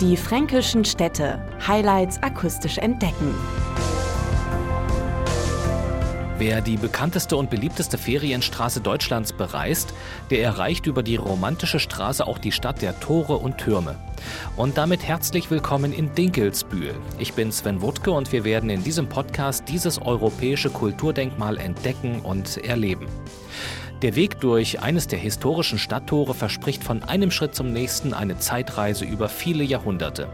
Die 0.00 0.16
fränkischen 0.16 0.86
Städte. 0.86 1.46
Highlights 1.66 2.22
akustisch 2.22 2.78
entdecken. 2.78 3.34
Wer 6.38 6.62
die 6.62 6.78
bekannteste 6.78 7.36
und 7.36 7.50
beliebteste 7.50 7.98
Ferienstraße 7.98 8.80
Deutschlands 8.80 9.34
bereist, 9.34 9.92
der 10.30 10.42
erreicht 10.42 10.86
über 10.86 11.02
die 11.02 11.16
romantische 11.16 11.78
Straße 11.78 12.26
auch 12.26 12.38
die 12.38 12.50
Stadt 12.50 12.80
der 12.80 12.98
Tore 12.98 13.36
und 13.36 13.58
Türme. 13.58 13.96
Und 14.56 14.78
damit 14.78 15.02
herzlich 15.02 15.50
willkommen 15.50 15.92
in 15.92 16.14
Dinkelsbühl. 16.14 16.94
Ich 17.18 17.34
bin 17.34 17.52
Sven 17.52 17.82
Wuttke 17.82 18.10
und 18.10 18.32
wir 18.32 18.44
werden 18.44 18.70
in 18.70 18.82
diesem 18.82 19.06
Podcast 19.06 19.64
dieses 19.68 20.00
europäische 20.00 20.70
Kulturdenkmal 20.70 21.58
entdecken 21.58 22.20
und 22.20 22.56
erleben. 22.56 23.06
Der 24.02 24.16
Weg 24.16 24.40
durch 24.40 24.80
eines 24.80 25.08
der 25.08 25.18
historischen 25.18 25.78
Stadttore 25.78 26.32
verspricht 26.32 26.82
von 26.82 27.02
einem 27.02 27.30
Schritt 27.30 27.54
zum 27.54 27.70
nächsten 27.70 28.14
eine 28.14 28.38
Zeitreise 28.38 29.04
über 29.04 29.28
viele 29.28 29.62
Jahrhunderte. 29.62 30.26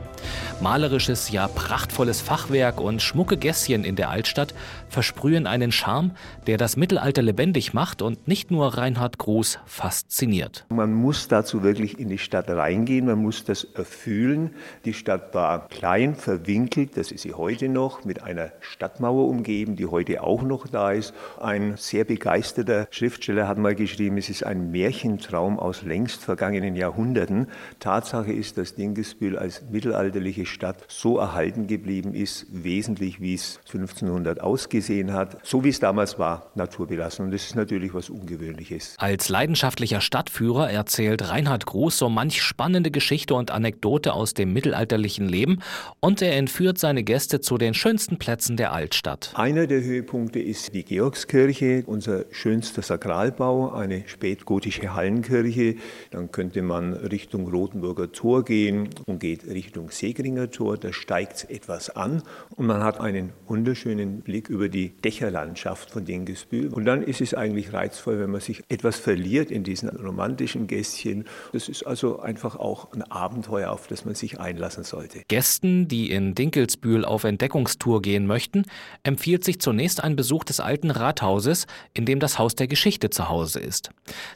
Malerisches, 0.60 1.32
ja 1.32 1.48
prachtvolles 1.48 2.20
Fachwerk 2.20 2.80
und 2.80 3.02
schmucke 3.02 3.36
Gässchen 3.36 3.82
in 3.82 3.96
der 3.96 4.10
Altstadt 4.10 4.54
versprühen 4.88 5.48
einen 5.48 5.72
Charme, 5.72 6.12
der 6.46 6.58
das 6.58 6.76
Mittelalter 6.76 7.22
lebendig 7.22 7.74
macht 7.74 8.02
und 8.02 8.28
nicht 8.28 8.52
nur 8.52 8.78
Reinhard 8.78 9.18
Groß 9.18 9.58
fasziniert. 9.66 10.64
Man 10.68 10.94
muss 10.94 11.26
dazu 11.26 11.64
wirklich 11.64 11.98
in 11.98 12.08
die 12.08 12.18
Stadt 12.18 12.48
reingehen, 12.48 13.06
man 13.06 13.18
muss 13.18 13.44
das 13.44 13.64
erfühlen. 13.64 14.54
Die 14.84 14.94
Stadt 14.94 15.34
war 15.34 15.66
klein, 15.68 16.14
verwinkelt, 16.14 16.96
das 16.96 17.10
ist 17.10 17.22
sie 17.22 17.34
heute 17.34 17.68
noch, 17.68 18.04
mit 18.04 18.22
einer 18.22 18.52
Stadtmauer 18.60 19.26
umgeben, 19.26 19.74
die 19.74 19.86
heute 19.86 20.22
auch 20.22 20.42
noch 20.42 20.68
da 20.68 20.92
ist. 20.92 21.12
Ein 21.40 21.76
sehr 21.76 22.04
begeisterter 22.04 22.86
Schriftsteller 22.90 23.48
hat 23.48 23.55
hat 23.56 23.62
mal 23.62 23.74
geschrieben, 23.74 24.18
es 24.18 24.28
ist 24.28 24.44
ein 24.44 24.70
Märchentraum 24.70 25.58
aus 25.58 25.82
längst 25.82 26.22
vergangenen 26.22 26.76
Jahrhunderten. 26.76 27.46
Tatsache 27.80 28.30
ist, 28.30 28.58
dass 28.58 28.74
Dinkelsbühl 28.74 29.38
als 29.38 29.62
mittelalterliche 29.70 30.44
Stadt 30.44 30.84
so 30.88 31.16
erhalten 31.16 31.66
geblieben 31.66 32.12
ist, 32.12 32.46
wesentlich 32.50 33.18
wie 33.18 33.32
es 33.32 33.58
1500 33.64 34.42
ausgesehen 34.42 35.14
hat, 35.14 35.38
so 35.42 35.64
wie 35.64 35.70
es 35.70 35.80
damals 35.80 36.18
war, 36.18 36.50
naturbelassen. 36.54 37.24
Und 37.24 37.30
das 37.30 37.44
ist 37.44 37.56
natürlich 37.56 37.94
was 37.94 38.10
Ungewöhnliches. 38.10 38.94
Als 38.98 39.30
leidenschaftlicher 39.30 40.02
Stadtführer 40.02 40.70
erzählt 40.70 41.30
Reinhard 41.30 41.64
Groß 41.64 41.96
so 41.96 42.10
manch 42.10 42.42
spannende 42.42 42.90
Geschichte 42.90 43.34
und 43.34 43.50
Anekdote 43.50 44.12
aus 44.12 44.34
dem 44.34 44.52
mittelalterlichen 44.52 45.30
Leben 45.30 45.60
und 46.00 46.20
er 46.20 46.36
entführt 46.36 46.76
seine 46.76 47.04
Gäste 47.04 47.40
zu 47.40 47.56
den 47.56 47.72
schönsten 47.72 48.18
Plätzen 48.18 48.58
der 48.58 48.72
Altstadt. 48.72 49.32
Einer 49.34 49.66
der 49.66 49.80
Höhepunkte 49.80 50.40
ist 50.40 50.74
die 50.74 50.84
Georgskirche, 50.84 51.84
unser 51.86 52.26
schönster 52.32 52.82
Sakralbau 52.82 53.45
Altbau, 53.46 53.72
eine 53.72 54.02
spätgotische 54.06 54.94
Hallenkirche. 54.94 55.76
Dann 56.10 56.30
könnte 56.32 56.62
man 56.62 56.94
Richtung 56.94 57.48
Rotenburger 57.48 58.12
Tor 58.12 58.44
gehen 58.44 58.88
und 59.06 59.20
geht 59.20 59.46
Richtung 59.46 59.90
Segringer 59.90 60.50
Tor. 60.50 60.76
Da 60.76 60.92
steigt 60.92 61.36
es 61.36 61.44
etwas 61.44 61.90
an 61.90 62.22
und 62.56 62.66
man 62.66 62.82
hat 62.82 63.00
einen 63.00 63.32
wunderschönen 63.46 64.20
Blick 64.20 64.48
über 64.48 64.68
die 64.68 64.90
Dächerlandschaft 64.90 65.90
von 65.90 66.04
Dingesbühl. 66.04 66.72
Und 66.72 66.84
dann 66.84 67.02
ist 67.02 67.20
es 67.20 67.34
eigentlich 67.34 67.72
reizvoll, 67.72 68.18
wenn 68.18 68.30
man 68.30 68.40
sich 68.40 68.64
etwas 68.68 68.96
verliert 68.96 69.50
in 69.50 69.62
diesen 69.62 69.88
romantischen 69.88 70.66
Gästchen. 70.66 71.24
Das 71.52 71.68
ist 71.68 71.86
also 71.86 72.20
einfach 72.20 72.56
auch 72.56 72.92
ein 72.92 73.02
Abenteuer, 73.02 73.70
auf 73.70 73.86
das 73.86 74.04
man 74.04 74.14
sich 74.14 74.40
einlassen 74.40 74.84
sollte. 74.84 75.22
Gästen, 75.28 75.88
die 75.88 76.10
in 76.10 76.34
Dinkelsbühl 76.34 77.04
auf 77.04 77.24
Entdeckungstour 77.24 78.02
gehen 78.02 78.26
möchten, 78.26 78.64
empfiehlt 79.02 79.44
sich 79.44 79.60
zunächst 79.60 80.02
ein 80.02 80.16
Besuch 80.16 80.44
des 80.44 80.60
alten 80.60 80.90
Rathauses, 80.90 81.66
in 81.94 82.06
dem 82.06 82.18
das 82.18 82.38
Haus 82.38 82.54
der 82.54 82.66
Geschichte 82.66 83.10
zu 83.10 83.28
Hause 83.28 83.35
Hause 83.36 83.60
ist. 83.60 83.90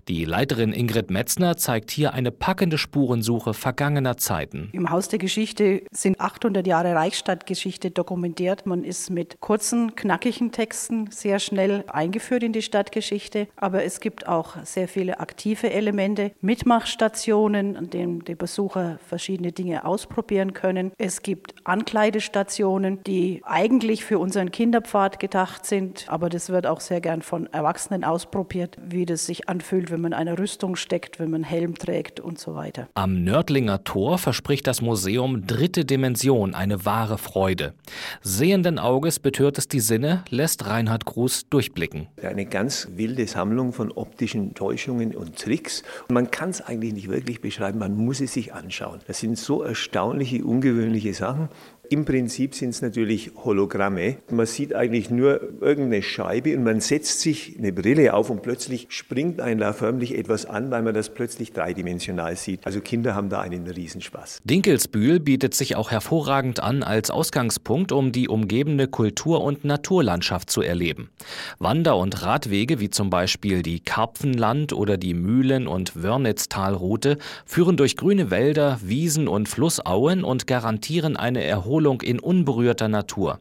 Die 0.08 0.24
Leiterin 0.26 0.72
Ingrid 0.72 1.10
Metzner 1.10 1.56
zeigt 1.56 1.90
hier 1.90 2.12
eine 2.12 2.30
packende 2.30 2.76
Spurensuche 2.76 3.54
vergangener 3.54 4.18
Zeiten. 4.18 4.68
Im 4.72 4.90
Haus 4.90 5.08
der 5.08 5.18
Geschichte 5.18 5.82
sind 5.90 6.20
800 6.20 6.66
Jahre 6.66 6.94
Reichsstadtgeschichte 6.94 7.90
dokumentiert. 7.90 8.66
Man 8.66 8.84
ist 8.84 9.08
mit 9.10 9.40
kurzen, 9.40 9.96
knackigen 9.96 10.52
Texten 10.52 11.10
sehr 11.10 11.38
schnell 11.38 11.84
eingeführt 11.88 12.42
in 12.42 12.52
die 12.52 12.60
Stadtgeschichte. 12.60 13.48
Aber 13.56 13.84
es 13.84 14.00
gibt 14.00 14.28
auch 14.28 14.56
sehr 14.64 14.86
viele 14.86 15.18
aktive 15.20 15.70
Elemente, 15.70 16.32
Mitmachstationen, 16.42 17.76
an 17.76 17.88
denen 17.88 18.22
die 18.24 18.34
Besucher 18.34 18.98
verschiedene 19.06 19.52
Dinge 19.52 19.86
ausprobieren 19.86 20.52
können. 20.52 20.92
Es 20.98 21.22
gibt 21.22 21.54
Ankleidestationen, 21.64 23.02
die 23.04 23.40
eigentlich 23.44 24.04
für 24.04 24.18
unseren 24.18 24.50
Kinderpfad 24.50 25.18
gedacht 25.20 25.64
sind, 25.64 26.04
aber 26.08 26.28
das 26.28 26.50
wird 26.50 26.66
auch 26.66 26.80
sehr 26.80 27.00
gern 27.00 27.22
von 27.22 27.46
Erwachsenen 27.46 28.04
ausprobiert 28.04 28.76
wie 28.92 29.06
das 29.06 29.26
sich 29.26 29.48
anfühlt, 29.48 29.90
wenn 29.90 30.00
man 30.00 30.12
eine 30.12 30.38
Rüstung 30.38 30.76
steckt, 30.76 31.18
wenn 31.18 31.30
man 31.30 31.42
Helm 31.42 31.76
trägt 31.76 32.20
und 32.20 32.38
so 32.38 32.54
weiter. 32.54 32.88
Am 32.94 33.24
Nördlinger 33.24 33.84
Tor 33.84 34.18
verspricht 34.18 34.66
das 34.66 34.80
Museum 34.80 35.46
dritte 35.46 35.84
Dimension 35.84 36.54
eine 36.54 36.84
wahre 36.84 37.18
Freude. 37.18 37.74
Sehenden 38.22 38.78
Auges 38.78 39.18
betört 39.18 39.58
es 39.58 39.68
die 39.68 39.80
Sinne, 39.80 40.24
lässt 40.28 40.66
Reinhard 40.66 41.04
Gruß 41.04 41.48
durchblicken. 41.50 42.08
Eine 42.22 42.46
ganz 42.46 42.88
wilde 42.94 43.26
Sammlung 43.26 43.72
von 43.72 43.92
optischen 43.92 44.54
Täuschungen 44.54 45.14
und 45.14 45.36
Tricks. 45.36 45.82
Man 46.08 46.30
kann 46.30 46.50
es 46.50 46.60
eigentlich 46.60 46.92
nicht 46.92 47.08
wirklich 47.08 47.40
beschreiben, 47.40 47.78
man 47.78 47.96
muss 47.96 48.20
es 48.20 48.32
sich 48.32 48.52
anschauen. 48.54 49.00
Das 49.06 49.20
sind 49.20 49.38
so 49.38 49.62
erstaunliche, 49.62 50.44
ungewöhnliche 50.44 51.14
Sachen. 51.14 51.48
Im 51.92 52.04
Prinzip 52.04 52.54
sind 52.54 52.68
es 52.68 52.82
natürlich 52.82 53.32
Hologramme. 53.44 54.18
Man 54.30 54.46
sieht 54.46 54.76
eigentlich 54.76 55.10
nur 55.10 55.40
irgendeine 55.60 56.04
Scheibe 56.04 56.56
und 56.56 56.62
man 56.62 56.80
setzt 56.80 57.18
sich 57.18 57.56
eine 57.58 57.72
Brille 57.72 58.14
auf 58.14 58.30
und 58.30 58.42
plötzlich 58.42 58.86
springt 58.90 59.40
einem 59.40 59.58
da 59.58 59.72
förmlich 59.72 60.16
etwas 60.16 60.46
an, 60.46 60.70
weil 60.70 60.82
man 60.82 60.94
das 60.94 61.12
plötzlich 61.12 61.52
dreidimensional 61.52 62.36
sieht. 62.36 62.64
Also 62.64 62.80
Kinder 62.80 63.16
haben 63.16 63.28
da 63.28 63.40
einen 63.40 63.66
Riesenspaß. 63.66 64.38
Dinkelsbühl 64.44 65.18
bietet 65.18 65.54
sich 65.54 65.74
auch 65.74 65.90
hervorragend 65.90 66.62
an 66.62 66.84
als 66.84 67.10
Ausgangspunkt, 67.10 67.90
um 67.90 68.12
die 68.12 68.28
umgebende 68.28 68.86
Kultur- 68.86 69.42
und 69.42 69.64
Naturlandschaft 69.64 70.48
zu 70.48 70.62
erleben. 70.62 71.10
Wander- 71.58 71.96
und 71.96 72.22
Radwege 72.22 72.78
wie 72.78 72.90
zum 72.90 73.10
Beispiel 73.10 73.62
die 73.62 73.80
Karpfenland 73.80 74.72
oder 74.72 74.96
die 74.96 75.14
Mühlen- 75.14 75.66
und 75.66 76.00
Wörnitztalroute 76.00 77.18
führen 77.44 77.76
durch 77.76 77.96
grüne 77.96 78.30
Wälder, 78.30 78.78
Wiesen 78.80 79.26
und 79.26 79.48
Flussauen 79.48 80.22
und 80.22 80.46
garantieren 80.46 81.16
eine 81.16 81.42
Erholung 81.42 81.79
Erholung 81.80 82.02
in 82.02 82.20
unberührter 82.20 82.88
Natur. 82.88 83.40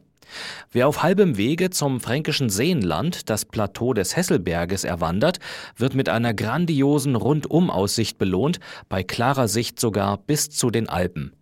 Wer 0.72 0.88
auf 0.88 1.02
halbem 1.02 1.36
Wege 1.36 1.68
zum 1.68 2.00
fränkischen 2.00 2.48
Seenland, 2.48 3.28
das 3.28 3.44
Plateau 3.44 3.92
des 3.92 4.16
Hesselberges, 4.16 4.84
erwandert, 4.84 5.40
wird 5.76 5.94
mit 5.94 6.08
einer 6.08 6.32
grandiosen 6.32 7.16
Rundumaussicht 7.16 8.16
belohnt, 8.16 8.58
bei 8.88 9.02
klarer 9.02 9.46
Sicht 9.46 9.78
sogar 9.78 10.16
bis 10.16 10.48
zu 10.48 10.70
den 10.70 10.88
Alpen. 10.88 11.32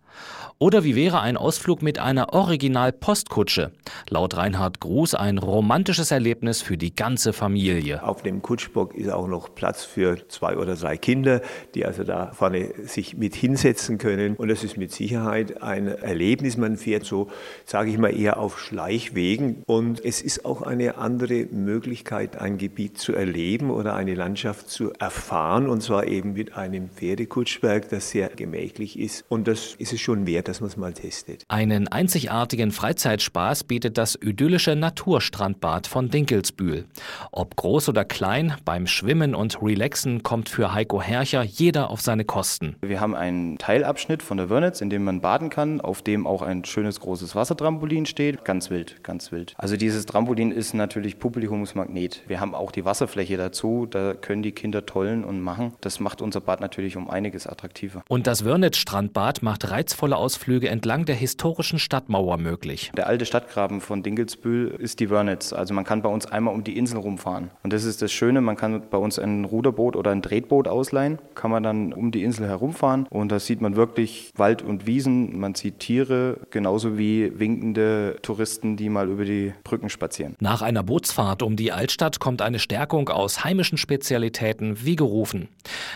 Oder 0.61 0.83
wie 0.83 0.97
wäre 0.97 1.21
ein 1.21 1.37
Ausflug 1.37 1.81
mit 1.81 1.99
einer 1.99 2.33
Original-Postkutsche? 2.33 3.71
Laut 4.09 4.35
Reinhard 4.35 4.81
Gruß 4.81 5.15
ein 5.15 5.37
romantisches 5.37 6.11
Erlebnis 6.11 6.61
für 6.61 6.75
die 6.75 6.93
ganze 6.93 7.31
Familie. 7.31 8.03
Auf 8.03 8.23
dem 8.23 8.41
Kutschbock 8.41 8.93
ist 8.93 9.09
auch 9.09 9.29
noch 9.29 9.55
Platz 9.55 9.85
für 9.85 10.27
zwei 10.27 10.57
oder 10.57 10.75
drei 10.75 10.97
Kinder, 10.97 11.39
die 11.75 11.85
also 11.85 12.03
da 12.03 12.33
vorne 12.33 12.73
sich 12.83 13.15
mit 13.15 13.35
hinsetzen 13.35 13.99
können. 13.99 14.35
Und 14.35 14.49
das 14.49 14.65
ist 14.65 14.75
mit 14.75 14.91
Sicherheit 14.91 15.63
ein 15.63 15.87
Erlebnis. 15.87 16.57
Man 16.57 16.75
fährt 16.75 17.05
so, 17.05 17.29
sage 17.63 17.89
ich 17.89 17.97
mal, 17.97 18.13
eher 18.13 18.37
auf 18.37 18.59
Schleichwegen. 18.59 19.63
Und 19.65 20.03
es 20.03 20.21
ist 20.21 20.43
auch 20.43 20.61
eine 20.61 20.97
andere 20.97 21.45
Möglichkeit, 21.45 22.35
ein 22.37 22.57
Gebiet 22.57 22.97
zu 22.97 23.13
erleben 23.13 23.71
oder 23.71 23.95
eine 23.95 24.13
Landschaft 24.13 24.69
zu 24.69 24.91
erfahren. 24.99 25.69
Und 25.69 25.83
zwar 25.83 26.05
eben 26.07 26.33
mit 26.33 26.57
einem 26.57 26.89
Pferdekutschberg, 26.89 27.87
das 27.87 28.09
sehr 28.09 28.27
gemächlich 28.27 28.99
ist. 28.99 29.23
Und 29.29 29.47
das 29.47 29.75
ist 29.75 29.93
es 29.93 30.01
schon 30.01 30.27
wert 30.27 30.48
dass 30.49 30.61
man 30.61 30.69
es 30.69 30.77
mal 30.77 30.93
testet. 30.93 31.45
Einen 31.47 31.87
einzigartigen 31.87 32.71
Freizeitspaß 32.71 33.63
bietet 33.65 33.97
das 33.97 34.15
idyllische 34.15 34.75
Naturstrandbad 34.75 35.87
von 35.87 36.09
Dinkelsbühl. 36.09 36.85
Ob 37.31 37.55
groß 37.55 37.89
oder 37.89 38.03
klein, 38.03 38.55
beim 38.65 38.87
Schwimmen 38.87 39.35
und 39.35 39.61
Relaxen 39.61 40.23
kommt 40.23 40.49
für 40.49 40.73
Heiko 40.73 41.01
Hercher 41.01 41.43
jeder 41.43 41.89
auf 41.91 42.01
seine 42.01 42.25
Kosten. 42.25 42.75
Wir 42.81 42.99
haben 42.99 43.15
einen 43.15 43.57
Teilabschnitt 43.57 44.23
von 44.23 44.37
der 44.37 44.49
Wörnitz, 44.49 44.81
in 44.81 44.89
dem 44.89 45.03
man 45.03 45.21
baden 45.21 45.49
kann, 45.49 45.79
auf 45.81 46.01
dem 46.01 46.25
auch 46.25 46.41
ein 46.41 46.65
schönes 46.65 46.99
großes 46.99 47.35
Wassertrampolin 47.35 48.07
steht. 48.07 48.43
Ganz 48.43 48.69
wild, 48.69 49.03
ganz 49.03 49.31
wild. 49.31 49.53
Also 49.57 49.77
dieses 49.77 50.05
Trampolin 50.05 50.51
ist 50.51 50.73
natürlich 50.73 51.19
Publikumsmagnet. 51.19 52.23
Wir 52.27 52.39
haben 52.39 52.55
auch 52.55 52.71
die 52.71 52.85
Wasserfläche 52.85 53.37
dazu, 53.37 53.85
da 53.89 54.15
können 54.15 54.41
die 54.41 54.51
Kinder 54.51 54.85
tollen 54.85 55.23
und 55.23 55.41
machen. 55.41 55.73
Das 55.81 55.99
macht 55.99 56.21
unser 56.21 56.41
Bad 56.41 56.59
natürlich 56.59 56.97
um 56.97 57.09
einiges 57.09 57.45
attraktiver. 57.47 58.03
Und 58.09 58.25
das 58.25 58.43
Wörnitz-Strandbad 58.43 59.43
macht 59.43 59.69
reizvolle 59.69 60.17
Ausflüge 60.17 60.38
Ausflüge 60.39 60.69
entlang 60.69 61.03
der 61.03 61.15
historischen 61.15 61.79
Stadtmauer 61.79 62.37
möglich. 62.37 62.91
Der 62.95 63.07
alte 63.07 63.25
Stadtgraben 63.25 63.81
von 63.81 64.03
Dingelsbühl 64.03 64.69
ist 64.79 65.01
die 65.01 65.09
Wörnitz. 65.09 65.51
Also 65.51 65.73
man 65.73 65.83
kann 65.83 66.01
bei 66.01 66.07
uns 66.07 66.25
einmal 66.25 66.53
um 66.53 66.63
die 66.63 66.77
Insel 66.77 66.97
rumfahren. 66.97 67.51
Und 67.61 67.73
das 67.73 67.83
ist 67.83 68.01
das 68.01 68.13
Schöne, 68.13 68.39
man 68.39 68.55
kann 68.55 68.83
bei 68.89 68.97
uns 68.97 69.19
ein 69.19 69.43
Ruderboot 69.43 69.97
oder 69.97 70.11
ein 70.11 70.21
Tretboot 70.21 70.69
ausleihen, 70.69 71.19
kann 71.35 71.51
man 71.51 71.61
dann 71.61 71.91
um 71.91 72.11
die 72.11 72.23
Insel 72.23 72.47
herumfahren 72.47 73.05
und 73.09 73.33
da 73.33 73.39
sieht 73.39 73.59
man 73.59 73.75
wirklich 73.75 74.31
Wald 74.37 74.61
und 74.61 74.87
Wiesen, 74.87 75.37
man 75.37 75.55
sieht 75.55 75.79
Tiere, 75.79 76.37
genauso 76.51 76.97
wie 76.97 77.37
winkende 77.37 78.15
Touristen, 78.21 78.77
die 78.77 78.87
mal 78.87 79.09
über 79.09 79.25
die 79.25 79.53
Brücken 79.65 79.89
spazieren. 79.89 80.37
Nach 80.39 80.61
einer 80.61 80.83
Bootsfahrt 80.83 81.43
um 81.43 81.57
die 81.57 81.73
Altstadt 81.73 82.21
kommt 82.21 82.41
eine 82.41 82.59
Stärkung 82.59 83.09
aus 83.09 83.43
heimischen 83.43 83.77
Spezialitäten 83.77 84.85
wie 84.85 84.95
gerufen. 84.95 85.49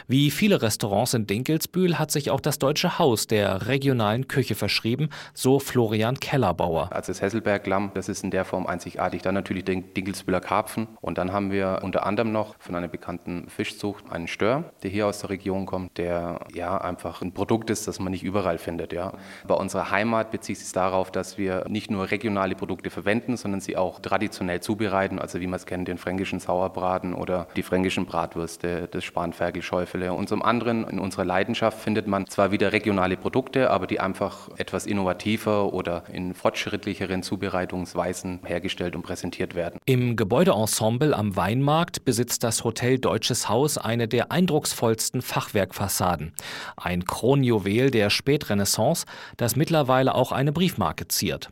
Wie 0.09 0.31
viele 0.31 0.61
Restaurants 0.61 1.13
in 1.13 1.27
Dinkelsbühl 1.27 1.97
hat 1.97 2.11
sich 2.11 2.29
auch 2.29 2.41
das 2.41 2.59
Deutsche 2.59 2.99
Haus 2.99 3.25
der 3.27 3.67
regionalen 3.67 4.27
Küche 4.33 4.56
verschrieben, 4.56 5.09
so 5.35 5.59
Florian 5.59 6.19
Kellerbauer. 6.19 6.91
Also 6.91 7.12
das 7.12 7.21
Hesselberg-Lamm, 7.21 7.91
das 7.94 8.09
ist 8.09 8.24
in 8.24 8.31
der 8.31 8.45
Form 8.45 8.65
einzigartig. 8.65 9.21
Dann 9.21 9.35
natürlich 9.35 9.63
den 9.63 9.94
Dinkelsbühler 9.94 10.41
Karpfen 10.41 10.88
und 11.01 11.19
dann 11.19 11.31
haben 11.31 11.51
wir 11.51 11.81
unter 11.83 12.03
anderem 12.07 12.31
noch 12.31 12.56
von 12.57 12.74
einer 12.74 12.88
bekannten 12.88 13.47
Fischzucht 13.47 14.12
einen 14.12 14.27
Stör, 14.27 14.71
der 14.81 14.89
hier 14.89 15.06
aus 15.06 15.19
der 15.19 15.30
Region 15.30 15.68
kommt, 15.68 16.00
der 16.00 16.39
ja 16.51 16.80
einfach 16.80 17.21
ein 17.21 17.31
Produkt 17.31 17.69
ist, 17.69 17.88
das 17.88 18.00
man 18.00 18.09
nicht 18.09 18.24
überall 18.24 18.57
findet. 18.57 18.91
Ja. 18.91 19.13
Bei 19.47 19.53
unserer 19.53 19.91
Heimat 19.91 20.31
bezieht 20.31 20.57
sich 20.57 20.71
darauf, 20.71 21.12
dass 21.12 21.38
wir 21.38 21.65
nicht 21.69 21.91
nur 21.91 22.09
regionale 22.09 22.56
Produkte 22.56 22.89
verwenden, 22.89 23.38
sondern 23.38 23.62
sie 23.62 23.77
auch 23.77 24.00
traditionell 24.00 24.62
zubereiten, 24.62 25.19
also 25.19 25.41
wie 25.41 25.47
man 25.47 25.57
es 25.57 25.68
kennt, 25.68 25.88
den 25.88 26.00
fränkischen 26.00 26.39
Sauerbraten 26.39 27.13
oder 27.13 27.47
die 27.56 27.62
fränkischen 27.62 28.07
Bratwürste, 28.07 28.88
das 28.89 29.03
Spanferkel-Schäufele. 29.03 30.12
Und 30.12 30.27
zum 30.27 30.41
anderen 30.41 30.88
in 30.89 30.97
unserer 30.97 31.25
Leidenschaft 31.25 31.77
findet 31.77 32.07
man 32.07 32.25
zwar 32.25 32.51
wieder 32.51 32.74
regionale 32.74 33.15
Produkte, 33.15 33.69
aber 33.69 33.86
die 33.86 34.00
einfach 34.00 34.22
etwas 34.57 34.85
innovativer 34.85 35.73
oder 35.73 36.03
in 36.11 36.33
fortschrittlicheren 36.33 37.23
Zubereitungsweisen 37.23 38.41
hergestellt 38.45 38.95
und 38.95 39.01
präsentiert 39.01 39.55
werden. 39.55 39.79
Im 39.85 40.15
Gebäudeensemble 40.15 41.15
am 41.15 41.35
Weinmarkt 41.35 42.05
besitzt 42.05 42.43
das 42.43 42.63
Hotel 42.63 42.99
Deutsches 42.99 43.49
Haus 43.49 43.77
eine 43.77 44.07
der 44.07 44.31
eindrucksvollsten 44.31 45.21
Fachwerkfassaden. 45.21 46.33
Ein 46.77 47.05
Kronjuwel 47.05 47.91
der 47.91 48.09
Spätrenaissance, 48.09 49.05
das 49.37 49.55
mittlerweile 49.55 50.15
auch 50.15 50.31
eine 50.31 50.51
Briefmarke 50.51 51.07
ziert. 51.07 51.49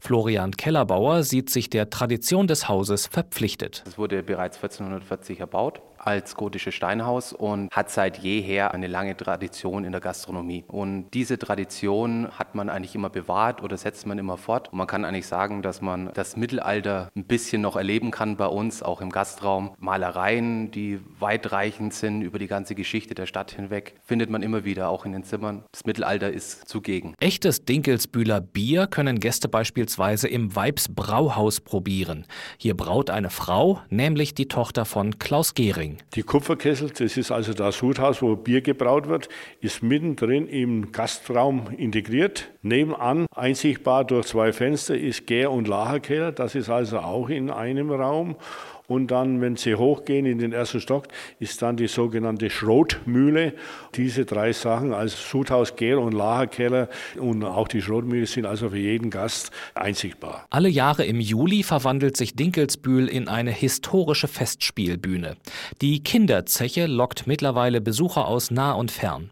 Florian 0.00 0.52
Kellerbauer 0.52 1.22
sieht 1.22 1.50
sich 1.50 1.70
der 1.70 1.90
Tradition 1.90 2.46
des 2.46 2.68
Hauses 2.68 3.06
verpflichtet. 3.06 3.82
Es 3.86 3.98
wurde 3.98 4.22
bereits 4.22 4.56
1440 4.56 5.40
erbaut 5.40 5.80
als 5.98 6.34
gotisches 6.34 6.74
Steinhaus 6.74 7.32
und 7.32 7.70
hat 7.70 7.90
seit 7.90 8.18
jeher 8.18 8.74
eine 8.74 8.86
lange 8.86 9.16
Tradition 9.16 9.84
in 9.84 9.92
der 9.92 10.02
Gastronomie. 10.02 10.64
Und 10.68 11.10
diese 11.14 11.38
Tradition 11.38 12.28
hat 12.38 12.54
man 12.54 12.68
eigentlich 12.68 12.94
immer 12.94 13.08
bewahrt 13.08 13.62
oder 13.62 13.76
setzt 13.76 14.06
man 14.06 14.18
immer 14.18 14.36
fort. 14.36 14.70
Und 14.70 14.78
man 14.78 14.86
kann 14.86 15.04
eigentlich 15.04 15.26
sagen, 15.26 15.62
dass 15.62 15.80
man 15.80 16.10
das 16.12 16.36
Mittelalter 16.36 17.08
ein 17.16 17.24
bisschen 17.24 17.62
noch 17.62 17.76
erleben 17.76 18.10
kann 18.10 18.36
bei 18.36 18.46
uns, 18.46 18.82
auch 18.82 19.00
im 19.00 19.10
Gastraum. 19.10 19.74
Malereien, 19.78 20.70
die 20.70 21.00
weitreichend 21.18 21.94
sind 21.94 22.20
über 22.20 22.38
die 22.38 22.48
ganze 22.48 22.74
Geschichte 22.74 23.14
der 23.14 23.26
Stadt 23.26 23.52
hinweg, 23.52 23.94
findet 24.04 24.28
man 24.28 24.42
immer 24.42 24.64
wieder, 24.64 24.90
auch 24.90 25.06
in 25.06 25.12
den 25.12 25.24
Zimmern. 25.24 25.64
Das 25.72 25.86
Mittelalter 25.86 26.30
ist 26.30 26.68
zugegen. 26.68 27.14
Echtes 27.18 27.64
Dinkelsbühler 27.64 28.42
Bier 28.42 28.86
können 28.86 29.20
Gäste 29.20 29.48
beispielsweise 29.48 29.63
im 30.28 30.54
Weibs 30.56 30.88
Brauhaus 30.88 31.60
probieren. 31.60 32.26
Hier 32.58 32.76
braut 32.76 33.10
eine 33.10 33.30
Frau, 33.30 33.80
nämlich 33.90 34.34
die 34.34 34.48
Tochter 34.48 34.84
von 34.84 35.18
Klaus 35.18 35.54
Gehring. 35.54 35.98
Die 36.14 36.22
Kupferkessel, 36.22 36.90
das 36.90 37.16
ist 37.16 37.30
also 37.30 37.54
das 37.54 37.80
Huthaus, 37.82 38.22
wo 38.22 38.36
Bier 38.36 38.60
gebraut 38.60 39.08
wird, 39.08 39.28
ist 39.60 39.82
mittendrin 39.82 40.46
im 40.46 40.92
Gastraum 40.92 41.68
integriert. 41.76 42.50
Nebenan, 42.62 43.26
einsichtbar 43.34 44.04
durch 44.04 44.26
zwei 44.26 44.52
Fenster, 44.52 44.96
ist 44.96 45.26
Gär- 45.26 45.50
und 45.50 45.68
Lagerkeller. 45.68 46.32
Das 46.32 46.54
ist 46.54 46.70
also 46.70 46.98
auch 46.98 47.28
in 47.28 47.50
einem 47.50 47.90
Raum. 47.90 48.36
Und 48.86 49.10
dann, 49.10 49.40
wenn 49.40 49.56
Sie 49.56 49.74
hochgehen 49.76 50.26
in 50.26 50.38
den 50.38 50.52
ersten 50.52 50.80
Stock, 50.80 51.08
ist 51.38 51.62
dann 51.62 51.76
die 51.78 51.86
sogenannte 51.86 52.50
Schrotmühle. 52.50 53.54
Diese 53.94 54.26
drei 54.26 54.52
Sachen, 54.52 54.92
also 54.92 55.16
Sudhaus, 55.16 55.76
Gär 55.76 55.98
und 55.98 56.12
Lagerkeller 56.12 56.88
und 57.18 57.44
auch 57.44 57.68
die 57.68 57.80
Schrotmühle 57.80 58.26
sind 58.26 58.44
also 58.44 58.70
für 58.70 58.78
jeden 58.78 59.08
Gast 59.08 59.50
einsichtbar. 59.74 60.46
Alle 60.50 60.68
Jahre 60.68 61.04
im 61.06 61.18
Juli 61.18 61.62
verwandelt 61.62 62.18
sich 62.18 62.36
Dinkelsbühl 62.36 63.08
in 63.08 63.28
eine 63.28 63.52
historische 63.52 64.28
Festspielbühne. 64.28 65.36
Die 65.80 66.02
Kinderzeche 66.02 66.86
lockt 66.86 67.26
mittlerweile 67.26 67.80
Besucher 67.80 68.26
aus 68.26 68.50
nah 68.50 68.72
und 68.72 68.90
fern. 68.90 69.30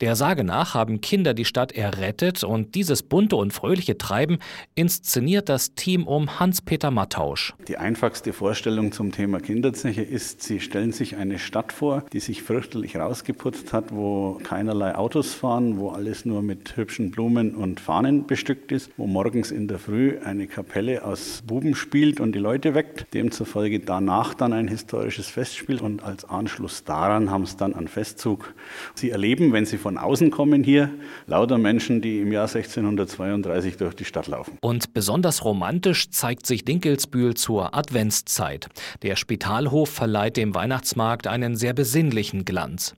Der 0.00 0.16
Sage 0.16 0.44
nach 0.44 0.74
haben 0.74 1.00
Kinder 1.00 1.34
die 1.34 1.44
Stadt 1.44 1.72
errettet 1.72 2.44
und 2.44 2.74
dieses 2.74 3.02
bunte 3.02 3.36
und 3.36 3.52
fröhliche 3.52 3.98
Treiben 3.98 4.38
inszeniert 4.74 5.48
das 5.48 5.74
Team 5.74 6.06
um 6.06 6.38
Hans-Peter 6.38 6.90
Mattausch. 6.90 7.54
Die 7.66 7.76
einfachste 7.76 8.32
Vorstellung 8.32 8.92
zum 8.92 9.12
Thema 9.12 9.40
Kinderzeche 9.40 10.02
ist, 10.02 10.42
sie 10.42 10.60
stellen 10.60 10.92
sich 10.92 11.16
eine 11.16 11.38
Stadt 11.38 11.72
vor, 11.72 12.04
die 12.12 12.20
sich 12.20 12.42
fürchterlich 12.42 12.96
rausgeputzt 12.96 13.72
hat, 13.72 13.94
wo 13.94 14.40
keinerlei 14.42 14.94
Autos 14.94 15.34
fahren, 15.34 15.78
wo 15.78 15.90
alles 15.90 16.24
nur 16.24 16.42
mit 16.42 16.76
hübschen 16.76 17.10
Blumen 17.10 17.54
und 17.54 17.80
Fahnen 17.80 18.26
bestückt 18.26 18.72
ist, 18.72 18.90
wo 18.96 19.06
morgens 19.06 19.50
in 19.50 19.68
der 19.68 19.78
Früh 19.78 20.18
eine 20.24 20.46
Kapelle 20.46 21.04
aus 21.04 21.42
Buben 21.46 21.74
spielt 21.74 22.20
und 22.20 22.32
die 22.32 22.38
Leute 22.38 22.74
weckt. 22.74 23.12
Demzufolge 23.14 23.80
danach 23.80 24.34
dann 24.34 24.52
ein 24.52 24.68
historisches 24.68 25.28
Festspiel 25.28 25.80
und 25.80 26.02
als 26.02 26.24
Anschluss 26.24 26.84
daran 26.84 27.30
haben 27.30 27.42
es 27.42 27.56
dann 27.56 27.74
einen 27.74 27.88
Festzug. 27.88 28.54
Sie 28.94 29.10
erleben, 29.10 29.52
wenn 29.52 29.57
Sie 29.66 29.78
von 29.78 29.98
außen 29.98 30.30
kommen 30.30 30.62
hier, 30.64 30.90
lauter 31.26 31.58
Menschen, 31.58 32.00
die 32.00 32.20
im 32.20 32.32
Jahr 32.32 32.46
1632 32.46 33.76
durch 33.76 33.94
die 33.94 34.04
Stadt 34.04 34.26
laufen. 34.26 34.58
Und 34.60 34.94
besonders 34.94 35.44
romantisch 35.44 36.10
zeigt 36.10 36.46
sich 36.46 36.64
Dinkelsbühl 36.64 37.34
zur 37.34 37.74
Adventszeit. 37.74 38.68
Der 39.02 39.16
Spitalhof 39.16 39.90
verleiht 39.90 40.36
dem 40.36 40.54
Weihnachtsmarkt 40.54 41.26
einen 41.26 41.56
sehr 41.56 41.72
besinnlichen 41.72 42.44
Glanz. 42.44 42.94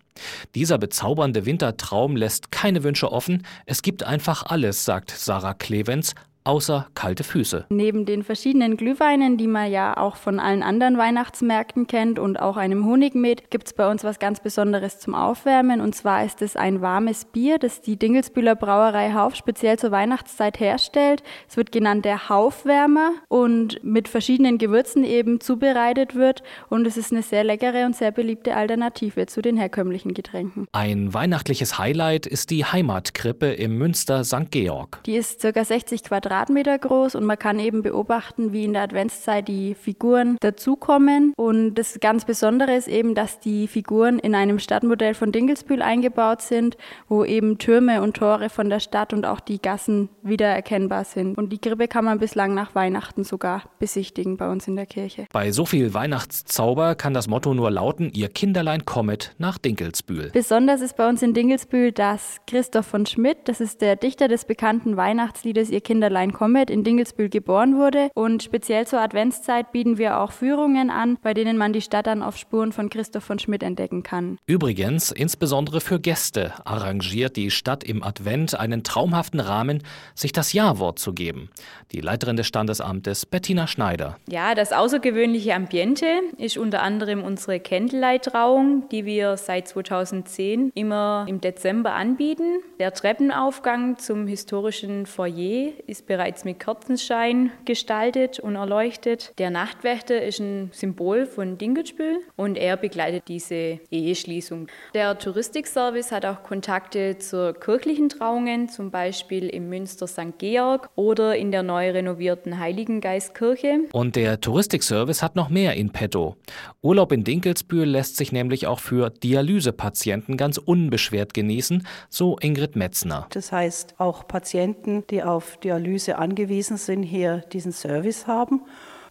Dieser 0.55 0.79
bezaubernde 0.79 1.47
Wintertraum 1.47 2.17
lässt 2.17 2.51
keine 2.51 2.83
Wünsche 2.83 3.11
offen. 3.11 3.45
Es 3.67 3.83
gibt 3.83 4.03
einfach 4.03 4.45
alles, 4.45 4.85
sagt 4.85 5.11
Sarah 5.11 5.55
Clevens, 5.55 6.15
außer 6.45 6.87
kalte 6.95 7.23
Füße. 7.23 7.67
Neben 7.69 8.07
den 8.07 8.23
verschiedenen 8.23 8.77
Glühweinen, 8.77 9.37
die 9.37 9.47
man 9.47 9.71
ja 9.71 9.97
auch 9.97 10.17
von 10.17 10.41
allen 10.41 10.63
anderen 10.63 10.97
Weihnachtsmärkten 10.97 11.87
kennt 11.87 12.19
und 12.19 12.41
auch 12.41 12.57
einem 12.57 12.87
Honigmet, 12.87 13.51
gibt 13.51 13.67
es 13.67 13.73
bei 13.75 13.91
uns 13.91 14.05
was 14.05 14.19
ganz 14.19 14.41
Besonderes 14.41 14.99
zum 15.01 15.15
Aufwärmen. 15.15 15.81
Und 15.81 15.95
zwar 15.95 16.25
ist 16.25 16.41
es 16.43 16.57
ein 16.57 16.81
warmes 16.81 17.27
Bier, 17.27 17.59
das 17.59 17.83
die 17.83 17.99
Dingelsbühler 17.99 18.57
Brauerei 18.57 19.13
Hauf 19.13 19.35
speziell 19.35 19.79
zur 19.79 19.91
Weihnachtszeit 19.91 20.61
herstellt. 20.61 21.23
Es 21.49 21.57
wird 21.57 21.73
genannt 21.73 22.05
der 22.05 22.29
Haufwärmer 22.29 23.13
und 23.29 23.83
mit 23.85 24.09
verschiedenen 24.09 24.59
Gewürzen 24.59 25.05
eben 25.05 25.41
zubereitet 25.41 26.15
wird. 26.15 26.43
Und 26.69 26.87
es 26.87 26.97
ist 26.97 27.13
eine 27.13 27.23
sehr 27.23 27.45
leckere 27.45 27.85
und 27.85 27.95
sehr 27.95 28.13
beliebte 28.13 28.57
Alternative 28.57 29.27
zu 29.27 29.43
den 29.43 29.57
herkömmlichen 29.57 30.15
Getränken. 30.15 30.67
Ein 30.73 31.13
weihnachtliches 31.13 31.79
Highlight 31.79 32.27
ist 32.27 32.51
die 32.51 32.65
Heimatkrippe 32.65 33.53
im 33.53 33.77
Münster 33.77 34.25
St. 34.25 34.51
Georg. 34.51 35.01
Die 35.05 35.17
ist 35.17 35.41
ca. 35.43 35.65
60 35.65 36.05
Quadratmeter 36.05 36.30
Quadratmeter 36.31 36.79
groß 36.79 37.17
und 37.17 37.25
man 37.25 37.41
kann 37.41 37.59
eben 37.59 37.83
beobachten, 37.83 38.53
wie 38.53 38.65
in 38.65 38.73
der 38.73 38.83
Adventszeit 38.83 39.49
die 39.49 39.75
Figuren 39.75 40.37
dazukommen. 40.41 41.35
Und 41.37 41.75
das 41.75 41.99
ganz 41.99 42.25
Besondere 42.25 42.77
ist 42.77 42.87
eben, 42.87 43.17
dass 43.17 43.41
die 43.41 43.67
Figuren 43.67 44.21
in 44.21 44.37
einem 44.37 44.61
Stadtmodell 44.61 45.15
von 45.15 45.33
Dingelsbühl 45.33 45.83
eingebaut 45.83 46.41
sind, 46.41 46.77
wo 47.09 47.25
eben 47.25 47.59
Türme 47.59 48.01
und 48.01 48.17
Tore 48.17 48.49
von 48.49 48.71
der 48.71 48.79
Stadt 48.79 49.13
und 49.13 49.27
auch 49.27 49.41
die 49.41 49.61
Gassen 49.61 50.09
wiedererkennbar 50.23 51.05
sind. 51.05 51.37
Und 51.37 51.53
die 51.53 51.59
Krippe 51.59 51.89
kann 51.89 52.05
man 52.05 52.21
bislang 52.21 52.55
nach 52.55 52.77
Weihnachten 52.77 53.25
sogar 53.25 53.65
besichtigen 53.81 54.37
bei 54.37 54.49
uns 54.49 54.69
in 54.69 54.77
der 54.77 54.87
Kirche. 54.87 55.27
Bei 55.33 55.51
so 55.51 55.67
viel 55.67 55.95
Weihnachtszauber 55.95 56.95
kann 56.95 57.13
das 57.13 57.27
Motto 57.27 57.55
nur 57.55 57.73
lauten, 57.73 58.09
ihr 58.13 58.29
Kinderlein 58.29 58.85
kommet 58.85 59.35
nach 59.39 59.59
Dinkelsbühl. 59.59 60.31
Besonders 60.33 60.81
ist 60.81 60.97
bei 60.97 61.09
uns 61.09 61.23
in 61.23 61.35
Dinkelsbühl, 61.35 61.91
dass 61.91 62.37
Christoph 62.47 62.87
von 62.87 63.05
Schmidt, 63.05 63.39
das 63.47 63.61
ist 63.61 63.81
der 63.81 63.97
Dichter 63.97 64.29
des 64.29 64.45
bekannten 64.45 64.97
Weihnachtsliedes 64.97 65.71
Ihr 65.71 65.81
Kinderlein 65.81 66.20
Caroline 66.21 66.33
Comet 66.33 66.71
in 66.71 66.85
Dingelsbühl 66.85 67.31
geboren 67.31 67.77
wurde. 67.77 68.11
Und 68.15 68.43
speziell 68.43 68.87
zur 68.87 69.01
Adventszeit 69.01 69.73
bieten 69.73 69.97
wir 69.97 70.21
auch 70.21 70.33
Führungen 70.33 70.91
an, 70.91 71.17
bei 71.23 71.33
denen 71.33 71.57
man 71.57 71.73
die 71.73 71.81
Stadt 71.81 72.07
dann 72.07 72.23
auf 72.23 72.37
Spuren 72.37 72.73
von 72.73 72.91
Christoph 72.91 73.25
von 73.25 73.39
Schmidt 73.39 73.63
entdecken 73.63 74.03
kann. 74.03 74.39
Übrigens, 74.47 75.11
insbesondere 75.11 75.81
für 75.81 75.99
Gäste 75.99 76.53
arrangiert 76.65 77.37
die 77.37 77.51
Stadt 77.51 77.85
im 77.85 78.03
Advent 78.03 78.59
einen 78.59 78.83
traumhaften 78.83 79.41
Rahmen, 79.41 79.83
sich 80.15 80.33
das 80.33 80.53
Ja-Wort 80.53 80.99
zu 80.99 81.15
geben. 81.15 81.51
Die 81.93 82.01
Leiterin 82.01 82.37
des 82.37 82.47
Standesamtes 82.47 83.25
Bettina 83.25 83.67
Schneider. 83.67 84.19
Ja, 84.29 84.55
das 84.55 84.73
außergewöhnliche 84.73 85.55
Ambiente 85.55 86.07
ist 86.37 86.59
unter 86.59 86.83
anderem 86.83 87.23
unsere 87.23 87.61
Candlelight-Trauung, 87.61 88.89
die 88.91 89.07
wir 89.07 89.37
seit 89.37 89.69
2010 89.69 90.73
immer 90.75 91.25
im 91.29 91.41
Dezember 91.41 91.93
anbieten. 91.93 92.61
Der 92.79 92.93
Treppenaufgang 92.93 93.99
zum 93.99 94.27
historischen 94.27 95.07
Foyer 95.07 95.73
ist 95.87 96.10
bereits 96.11 96.45
mit 96.45 96.59
Kerzenschein 96.59 97.53
gestaltet 97.65 98.41
und 98.41 98.57
erleuchtet. 98.57 99.33
Der 99.39 99.49
Nachtwächter 99.51 100.21
ist 100.21 100.41
ein 100.41 100.71
Symbol 100.73 101.25
von 101.25 101.57
Dinkelspül 101.57 102.19
und 102.35 102.59
er 102.59 102.77
begleitet 102.77 103.29
diese 103.29 103.79
Eheschließung. 103.93 104.67
Der 104.93 105.17
Touristikservice 105.17 106.11
hat 106.11 106.27
auch 106.27 106.43
Kontakte 106.43 107.19
zu 107.19 107.55
kirchlichen 107.55 108.09
Trauungen, 108.09 108.69
zum 108.69 108.91
Beispiel 108.91 109.49
im 109.51 109.69
Münster 109.69 110.09
St. 110.09 110.37
Georg 110.39 110.91
oder 110.97 111.37
in 111.37 111.53
der 111.53 111.63
neu 111.63 111.93
renovierten 111.93 112.59
Heiligengeistkirche. 112.59 113.83
Und 113.93 114.17
der 114.17 114.41
Touristikservice 114.41 115.23
hat 115.23 115.37
noch 115.37 115.49
mehr 115.49 115.75
in 115.75 115.91
petto. 115.91 116.35
Urlaub 116.83 117.13
in 117.13 117.23
Dinkelsbühl 117.23 117.85
lässt 117.85 118.17
sich 118.17 118.33
nämlich 118.33 118.67
auch 118.67 118.81
für 118.81 119.11
Dialysepatienten 119.11 120.37
ganz 120.37 120.59
unbeschwert 120.59 121.35
genießen, 121.35 121.87
so 122.09 122.37
Ingrid 122.41 122.75
Metzner. 122.75 123.29
Das 123.31 123.53
heißt, 123.53 123.95
auch 123.99 124.27
Patienten, 124.27 125.05
die 125.09 125.23
auf 125.23 125.57
Dialyse 125.59 126.00
angewiesen 126.09 126.77
sind, 126.77 127.03
hier 127.03 127.39
diesen 127.53 127.73
Service 127.73 128.27
haben. 128.27 128.63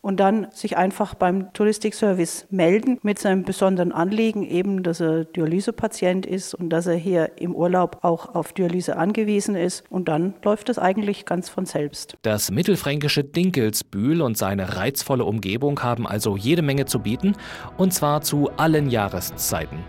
Und 0.02 0.20
dann 0.20 0.48
sich 0.52 0.78
einfach 0.78 1.14
beim 1.16 1.52
Touristikservice 1.54 2.48
melden 2.50 3.00
mit 3.02 3.20
seinem 3.20 3.44
besonderen 3.44 3.92
Anliegen, 3.92 4.44
eben, 4.44 4.84
dass 4.84 5.00
er 5.00 5.26
Dialysepatient 5.26 6.26
ist 6.26 6.54
und 6.54 6.70
dass 6.70 6.88
er 6.88 6.96
hier 6.96 7.32
im 7.38 7.56
Urlaub 7.56 8.00
auch 8.02 8.36
auf 8.36 8.54
Dialyse 8.54 8.98
angewiesen 8.98 9.56
ist. 9.56 9.84
Und 9.90 10.08
dann 10.08 10.34
läuft 10.44 10.70
es 10.70 10.80
eigentlich 10.80 11.26
ganz 11.26 11.50
von 11.50 11.66
selbst. 11.66 12.18
Das 12.22 12.52
mittelfränkische 12.52 13.24
Dinkelsbühl 13.24 14.22
und 14.22 14.38
seine 14.38 14.78
reizvolle 14.78 15.26
Umgebung 15.26 15.82
haben 15.82 16.08
also 16.08 16.38
jede 16.38 16.62
Menge 16.62 16.86
zu 16.86 17.00
bieten, 17.00 17.34
und 17.78 17.94
zwar 17.94 18.22
zu 18.22 18.50
allen 18.58 18.90
Jahreszeiten. 18.90 19.80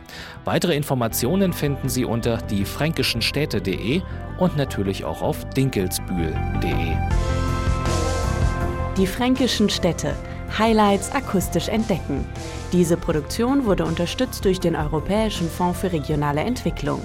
Weitere 0.45 0.75
Informationen 0.75 1.53
finden 1.53 1.89
Sie 1.89 2.05
unter 2.05 2.39
diefränkischenstädte.de 2.39 4.03
und 4.39 4.57
natürlich 4.57 5.05
auch 5.05 5.23
auf 5.23 5.49
dinkelsbühl.de. 5.51 7.40
Die 8.97 9.07
fränkischen 9.07 9.71
Städte. 9.71 10.17
Highlights 10.59 11.13
akustisch 11.13 11.69
entdecken. 11.69 12.27
Diese 12.73 12.97
Produktion 12.97 13.65
wurde 13.65 13.85
unterstützt 13.85 14.45
durch 14.45 14.59
den 14.59 14.75
Europäischen 14.75 15.49
Fonds 15.49 15.79
für 15.81 15.93
regionale 15.93 16.41
Entwicklung. 16.41 17.01